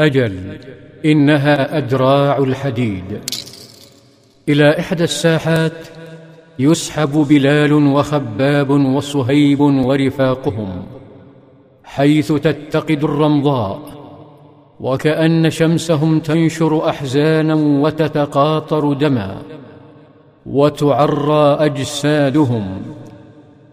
أجل 0.00 0.58
إنها 1.04 1.78
ادراع 1.78 2.38
الحديد. 2.38 3.20
إلى 4.48 4.78
إحدى 4.78 5.04
الساحات 5.04 5.72
يسحب 6.58 7.26
بلال 7.28 7.72
وخباب 7.72 8.70
وصهيب 8.70 9.60
ورفاقهم 9.60 10.82
حيث 11.84 12.32
تتقد 12.32 13.04
الرمضاء 13.04 13.80
وكأن 14.80 15.50
شمسهم 15.50 16.20
تنشر 16.20 16.88
أحزانا 16.88 17.54
وتتقاطر 17.54 18.92
دما 18.92 19.42
وتعرى 20.46 21.56
أجسادهم 21.60 22.82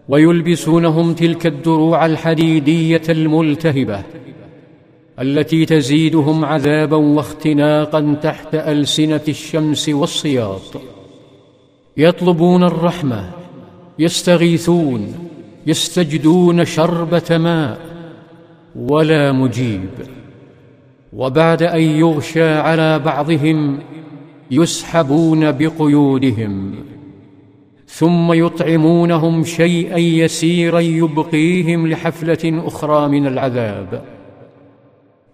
ويلبسونهم 0.08 1.14
تلك 1.14 1.46
الدروع 1.46 2.06
الحديدية 2.06 3.02
الملتهبة. 3.08 4.02
التي 5.20 5.64
تزيدهم 5.64 6.44
عذابا 6.44 6.96
واختناقا 6.96 8.16
تحت 8.22 8.54
ألسنة 8.54 9.20
الشمس 9.28 9.88
والصياط 9.88 10.80
يطلبون 11.96 12.64
الرحمة 12.64 13.30
يستغيثون 13.98 15.14
يستجدون 15.66 16.64
شربة 16.64 17.38
ماء 17.38 17.78
ولا 18.76 19.32
مجيب. 19.32 19.90
وبعد 21.12 21.62
أن 21.62 21.80
يغشى 21.80 22.54
على 22.54 22.98
بعضهم 22.98 23.78
يسحبون 24.50 25.52
بقيودهم 25.52 26.74
ثم 27.86 28.32
يطعمونهم 28.32 29.44
شيئا 29.44 29.98
يسيرا 29.98 30.80
يبقيهم 30.80 31.86
لحفلة 31.86 32.62
أخرى 32.66 33.08
من 33.08 33.26
العذاب. 33.26 34.15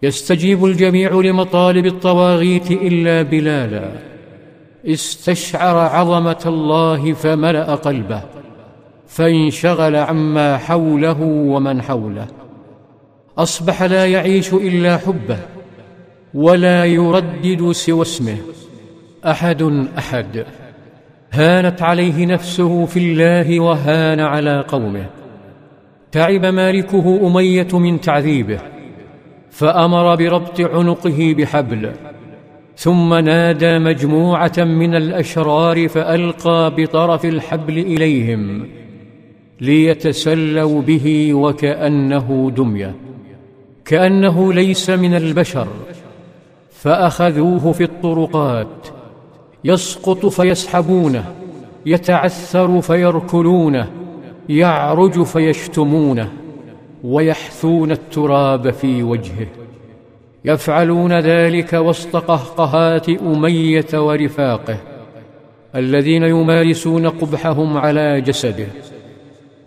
يستجيب 0.02 0.65
الجميع 0.65 1.12
لمطالب 1.12 1.87
الطواغيت 1.87 2.70
إلا 2.70 3.23
بلالا. 3.23 3.92
استشعر 4.86 5.77
عظمة 5.77 6.42
الله 6.47 7.12
فملأ 7.12 7.75
قلبه 7.75 8.22
فانشغل 9.06 9.97
عما 9.97 10.59
حوله 10.59 11.20
ومن 11.22 11.83
حوله. 11.83 12.27
أصبح 13.39 13.83
لا 13.83 14.06
يعيش 14.06 14.53
إلا 14.53 14.97
حبه 14.97 15.39
ولا 16.34 16.84
يردد 16.84 17.72
سوى 17.72 18.03
اسمه. 18.03 18.37
أحد 19.27 19.87
أحد. 19.98 20.44
هانت 21.33 21.83
عليه 21.83 22.27
نفسه 22.27 22.87
في 22.87 22.98
الله 22.98 23.61
وهان 23.61 24.20
على 24.20 24.64
قومه. 24.69 25.06
تعب 26.12 26.47
مالكه 26.47 27.20
أمية 27.27 27.69
من 27.72 28.00
تعذيبه. 28.00 28.72
فأمر 29.53 30.14
بربط 30.14 30.61
عنقه 30.61 31.34
بحبل 31.39 31.92
ثم 32.77 33.14
نادى 33.14 33.78
مجموعة 33.78 34.53
من 34.59 34.94
الأشرار 34.94 35.89
فألقى 35.89 36.72
بطرف 36.77 37.25
الحبل 37.25 37.78
إليهم 37.78 38.67
ليتسلوا 39.61 40.83
به 40.83 41.34
وكأنه 41.34 42.53
دمية 42.56 42.94
كأنه 43.84 44.53
ليس 44.53 44.91
من 44.91 45.14
البشر 45.14 45.69
فأخذوه 46.70 47.72
في 47.72 47.84
الطرقات 47.84 48.89
يسقط 49.64 50.27
فيسحبونه 50.27 51.25
يتعثر 51.87 52.81
فيركلونه 52.81 53.91
يعرج 54.48 55.22
فيشتمونه. 55.22 56.33
ويحثون 57.05 57.91
التراب 57.91 58.70
في 58.70 59.03
وجهه. 59.03 59.47
يفعلون 60.45 61.12
ذلك 61.12 61.72
وسط 61.72 62.17
قهقهات 62.17 63.09
أمية 63.09 63.86
ورفاقه 63.94 64.77
الذين 65.77 66.22
يمارسون 66.22 67.09
قبحهم 67.09 67.77
على 67.77 68.20
جسده. 68.20 68.67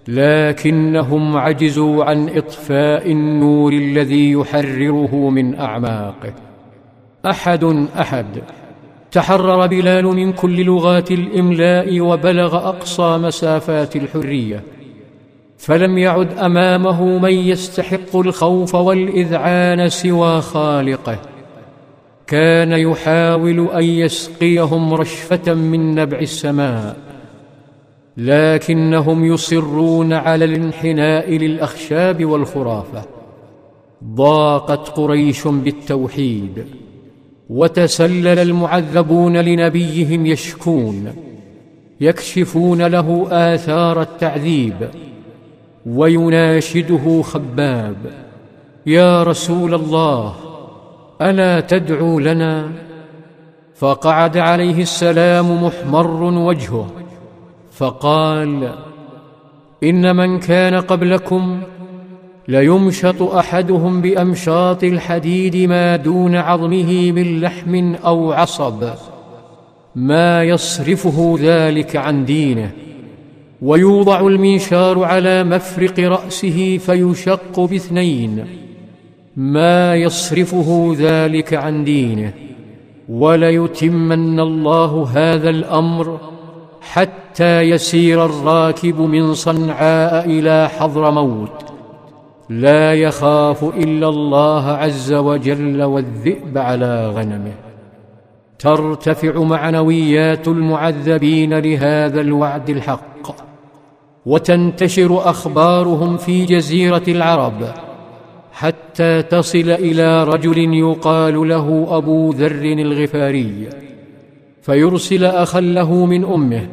لكنهم 0.07 1.37
عجزوا 1.37 2.03
عن 2.03 2.29
إطفاء 2.29 3.11
النور 3.11 3.73
الذي 3.73 4.31
يحرره 4.31 5.29
من 5.29 5.55
أعماقه. 5.55 6.33
أحد 7.25 7.63
أحد. 7.99 8.25
تحرر 9.11 9.67
بلال 9.67 10.05
من 10.05 10.33
كل 10.33 10.65
لغات 10.65 11.11
الإملاء 11.11 11.99
وبلغ 11.99 12.69
أقصى 12.69 13.17
مسافات 13.17 13.95
الحرية. 13.95 14.63
فلم 15.57 15.97
يعد 15.97 16.37
أمامه 16.37 17.03
من 17.17 17.33
يستحق 17.33 18.15
الخوف 18.15 18.75
والإذعان 18.75 19.89
سوى 19.89 20.41
خالقه. 20.41 21.19
كان 22.27 22.71
يحاول 22.71 23.69
أن 23.69 23.83
يسقيهم 23.83 24.93
رشفة 24.93 25.53
من 25.53 25.95
نبع 25.95 26.19
السماء 26.19 26.95
لكنهم 28.17 29.25
يصرون 29.25 30.13
على 30.13 30.45
الانحناء 30.45 31.31
للأخشاب 31.31 32.25
والخرافة. 32.25 33.03
ضاقت 34.03 34.89
قريش 34.89 35.47
بالتوحيد 35.47 36.65
وتسلل 37.49 38.39
المعذبون 38.39 39.37
لنبيهم 39.37 40.25
يشكون 40.25 41.15
يكشفون 42.01 42.81
له 42.81 43.27
آثار 43.31 44.01
التعذيب. 44.01 44.89
ويناشده 45.85 47.21
خباب 47.21 47.95
يا 48.85 49.23
رسول 49.23 49.73
الله 49.73 50.35
ألا 51.21 51.59
تدعو 51.59 52.19
لنا؟ 52.19 52.69
فقعد 53.75 54.37
عليه 54.37 54.81
السلام 54.81 55.63
محمر 55.63 56.23
وجهه 56.23 56.87
فقال 57.71 58.73
إن 59.83 60.15
من 60.15 60.39
كان 60.39 60.75
قبلكم 60.75 61.61
ليمشط 62.47 63.21
أحدهم 63.21 64.01
بأمشاط 64.01 64.83
الحديد 64.83 65.57
ما 65.69 65.95
دون 65.95 66.35
عظمه 66.35 67.11
من 67.11 67.41
لحم 67.41 67.95
أو 67.95 68.33
عصب 68.33 68.83
ما 69.95 70.43
يصرفه 70.43 71.35
ذلك 71.39 71.95
عن 71.95 72.25
دينه. 72.25 72.71
ويوضع 73.61 74.19
المنشار 74.19 75.03
على 75.03 75.43
مفرق 75.43 75.99
رأسه 75.99 76.77
فيشق 76.77 77.59
باثنين. 77.59 78.45
ما 79.35 79.95
يصرفه 79.95 80.95
ذلك 80.97 81.53
عن 81.53 81.83
دينه. 81.83 82.33
وليتمن 83.09 84.39
الله 84.39 85.07
هذا 85.13 85.49
الأمر 85.49 86.19
حتى 86.81 87.61
يسير 87.61 88.25
الراكب 88.25 89.01
من 89.01 89.33
صنعاء 89.33 90.25
إلى 90.25 90.69
حضرموت 90.69 91.65
لا 92.49 92.93
يخاف 92.93 93.63
إلا 93.63 94.09
الله 94.09 94.67
عز 94.67 95.13
وجل 95.13 95.83
والذئب 95.83 96.57
على 96.57 97.09
غنمه. 97.09 97.53
ترتفع 98.59 99.43
معنويات 99.43 100.47
المعذبين 100.47 101.59
لهذا 101.59 102.21
الوعد 102.21 102.69
الحق. 102.69 103.44
وتنتشر 104.25 105.29
أخبارهم 105.29 106.17
في 106.17 106.45
جزيرة 106.45 107.03
العرب 107.07 107.73
حتى 108.51 109.21
تصل 109.21 109.69
إلى 109.69 110.23
رجل 110.23 110.57
يقال 110.73 111.49
له 111.49 111.97
أبو 111.97 112.31
ذر 112.31 112.61
الغفاري 112.61 113.69
فيرسل 114.61 115.25
أخا 115.25 115.61
له 115.61 116.05
من 116.05 116.25
أمه 116.25 116.67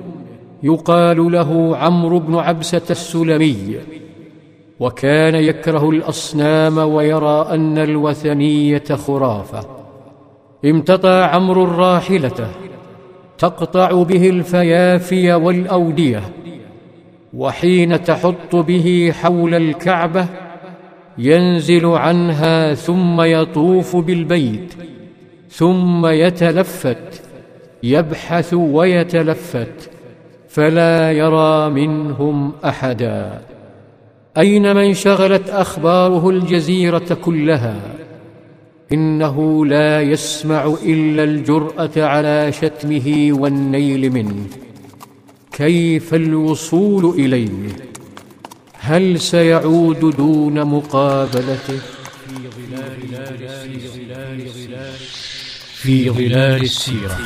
يقال 0.62 1.32
له 1.32 1.76
عمرو 1.76 2.18
بن 2.18 2.34
عبسة 2.34 2.82
السلمي 2.90 3.76
وكان 4.80 5.34
يكره 5.34 5.90
الأصنام 5.90 6.78
ويرى 6.78 7.46
أن 7.50 7.78
الوثنية 7.78 8.84
خرافة. 9.06 9.66
امتطى 10.64 11.22
عمرو 11.22 11.64
راحلته 11.64 12.48
تقطع 13.38 14.02
به 14.02 14.28
الفيافي 14.28 15.32
والأودية 15.32 16.22
وحين 17.34 18.02
تحط 18.02 18.56
به 18.56 19.12
حول 19.22 19.54
الكعبة 19.54 20.26
ينزل 21.18 21.86
عنها 21.86 22.74
ثم 22.74 23.20
يطوف 23.20 23.96
بالبيت 23.96 24.74
ثم 25.48 26.06
يتلفت 26.06 27.22
يبحث 27.82 28.54
ويتلفت 28.54 29.90
فلا 30.48 31.12
يرى 31.12 31.70
منهم 31.70 32.52
أحدا. 32.64 33.40
أين 34.38 34.76
من 34.76 34.94
شغلت 34.94 35.50
أخباره 35.50 36.30
الجزيرة 36.30 37.16
كلها؟ 37.24 37.76
إنه 38.92 39.66
لا 39.66 40.02
يسمع 40.02 40.74
إلا 40.84 41.24
الجرأة 41.24 41.90
على 41.96 42.52
شتمه 42.52 43.28
والنيل 43.30 44.12
منه. 44.12 44.46
كيف 45.52 46.14
الوصول 46.14 47.14
إليه؟ 47.20 47.76
هل 48.74 49.20
سيعود 49.20 50.16
دون 50.16 50.64
مقابلته؟ 50.64 51.80
في 52.28 52.50
ظلال 52.50 54.46
السيرة. 54.46 54.92
في 55.74 56.10
ظلال 56.10 56.60
السيرة 56.60 57.18